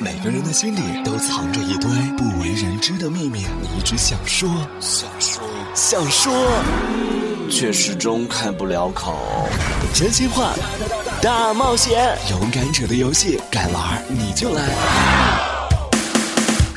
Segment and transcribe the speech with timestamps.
[0.00, 4.48] 每个人的心里都藏着一堆不为人知的秘密，你一直想说，
[4.80, 5.40] 想说，
[5.72, 6.32] 想说，
[7.48, 9.16] 却始终开不了口。
[9.94, 10.52] 真心话
[11.22, 15.37] 大冒险，勇敢者的游戏，敢玩你就来。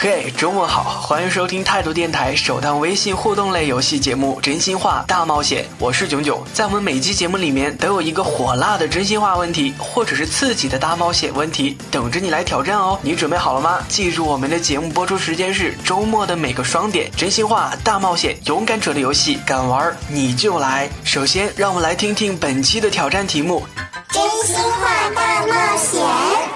[0.00, 6.40] 嘿，周末好，欢迎收听态度电台首档微信互动类游戏节目《真心话大冒险》，我是囧囧。
[6.54, 12.96] 在我们每期节目里面都有一个火辣的真心话问题，或者是刺激的大冒险问题，等着你来挑战哦。
[13.02, 13.80] 你准备好了吗？
[13.88, 17.10] 记住我们的节目播出时间是周末的每个双点。
[17.16, 20.88] 真心话大冒险，勇敢者的游戏，敢玩你就来。
[21.02, 23.66] 首先，让我们来听听本期的挑战题目：
[24.12, 26.47] 真心话大冒险。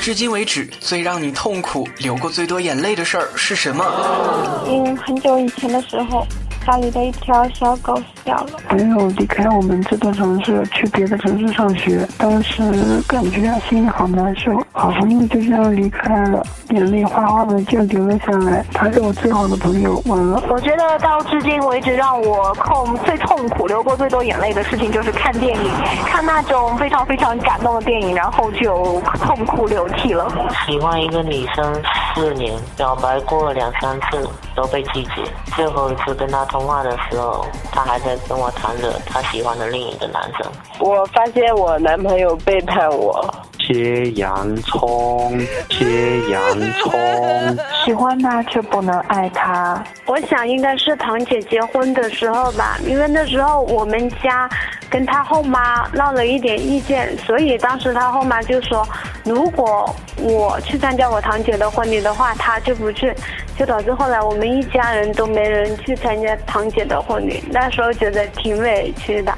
[0.00, 3.84] 至今为止，最让你痛苦、流过最多眼泪的事儿是什么？
[4.66, 6.26] 嗯，很久以前的时候。
[6.68, 8.50] 家里的一条小狗死掉了。
[8.70, 12.06] 没有离开我们这座城市，去别的城市上学。
[12.18, 12.62] 当时
[13.08, 18.62] 感觉心里好难受，好朋友就这样离开了，眼泪哗哗的就流了下来。
[18.74, 20.42] 他是我最好的朋友，完了。
[20.50, 25.70] 我觉得到至今为止，让我痛最痛苦、流过最多眼泪的事情就是看电影，
[26.04, 30.30] 看那种非常非常感动的电影，然后就痛哭流涕了。
[30.66, 31.82] 喜欢一个女生
[32.14, 35.22] 四年，表白过两三次都被拒绝，
[35.56, 36.57] 最后一次跟她通。
[36.58, 40.50] 通话的时候，他还在跟我谈着他喜欢的另一个男生。
[40.80, 43.32] 我发现我男朋友背叛我。
[43.60, 46.40] 切洋葱，切洋
[46.80, 46.98] 葱。
[47.84, 49.80] 喜欢他却不能爱他。
[50.06, 54.48] 我想应该是堂姐结婚的时候吧，因为那时候我们家
[54.90, 58.86] 跟他后妈闹了一点意见，所以当时他后妈就说，
[59.24, 63.14] 如果我去参加我堂姐的婚礼的话，他就不去，
[63.56, 67.42] 就导致后来我们一家人都没人去参加堂姐的婚礼。
[67.50, 69.36] 那时候觉得挺委屈的，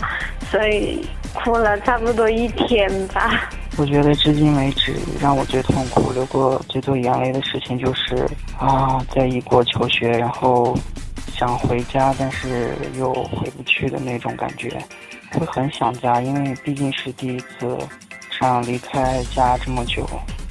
[0.51, 3.49] 所以哭了差不多一天吧。
[3.77, 8.29] 我觉得至今为止让我最痛苦、流过最多眼泪的事情就是
[8.59, 10.77] 啊，在异国求学，然后
[11.33, 14.69] 想回家，但是又回不去的那种感觉，
[15.33, 17.79] 会很想家，因为毕竟是第一次
[18.31, 20.09] 这样离开家这么久，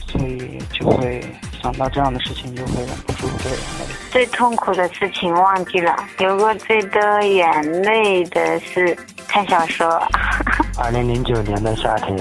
[0.08, 1.22] 所以就会
[1.62, 3.86] 想到这样的事情，就会忍不住流眼泪。
[4.12, 8.98] 最痛苦的事情忘记了，流过最多眼泪的是
[9.28, 10.02] 看小说。
[10.82, 12.18] 二零零九年的夏天，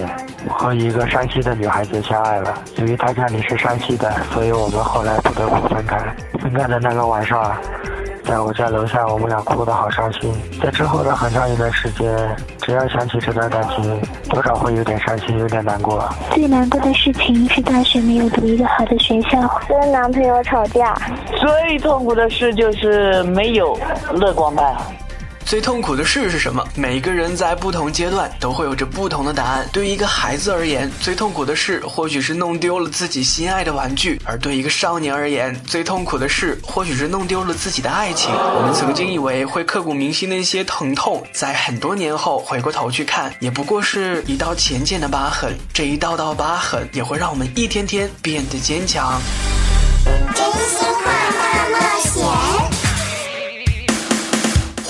[0.48, 2.60] 我和一个山西的女孩子相爱了。
[2.78, 5.96] 由于她家里是山西的，所以我们后来不得不分开。
[6.40, 7.56] 分开的那个晚上，
[8.28, 10.30] 在我家楼下，我们俩哭得好伤心。
[10.62, 12.14] 在之后的很长一段时间，
[12.60, 16.06] 只要想起这段感情，多少会有点伤心，有点难过。
[16.34, 20.94] 最难过的事情是大学没有读一个好的学校，跟男朋友吵架。
[21.38, 23.74] 最痛苦的事就是没有
[24.12, 24.76] 乐观派。
[25.48, 26.62] 最痛苦的事是什么？
[26.74, 29.66] 每个人在不同阶段都会有着不同的答案。
[29.72, 38.30] 对于一个孩子而言，最痛苦的事或许是弄丢了自己心爱的玩具；而对一个少年而言，最痛苦的事或许是弄丢了自己的爱情。
[38.30, 45.56] 我们曾经以为会刻骨铭心的一些疼痛，在很多年后回过头去看，也不过是一道浅浅的疤痕。
[45.72, 49.18] 这一道道疤痕也会让我们一天天变得坚强。
[50.04, 51.10] 真心话
[51.40, 52.27] 大冒险。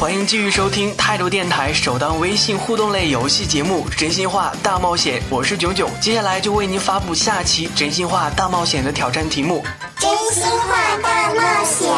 [0.08, 9.62] 欢迎继续收听态度电台首档微信互动类游戏节目《真心话大冒险》，我是囧囧，接下来就为您发布下期《真心话大冒险》的挑战题目。
[9.98, 11.92] 真心话大冒险。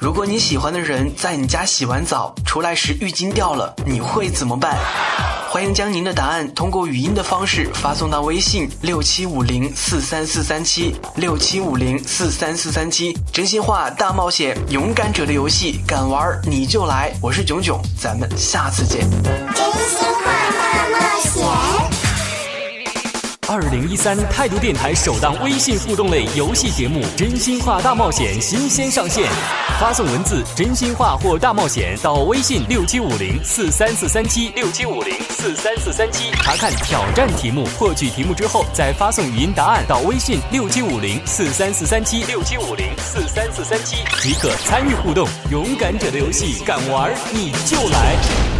[0.00, 4.76] 如果你喜欢的人在你家洗完澡出来时浴巾掉了，你会怎么办？
[5.52, 13.14] 欢迎将您的答案通过语音的方式发送到微信六七五零四三四三七六七五零四三四三七。
[13.30, 17.12] 真心话大冒险，勇敢者的游戏，敢玩你就来！
[17.20, 19.02] 我是囧囧，咱们下次见。
[19.10, 21.20] 真心话大冒
[21.90, 22.01] 险。
[23.52, 29.28] 二零一三态度电台首档微信互动类游戏节目《真心话大冒险》新鲜上线，
[29.78, 45.28] 发送文字“真心话”或“大冒险”到微信六七五零四三四三七六七五零四三四三七，查看挑战题目，获取题目之后再发送语音答案到微信六七五零四三四三七六七五零四三四三七即可参与互动。
[45.50, 48.51] 勇敢者的游戏，敢玩你就来！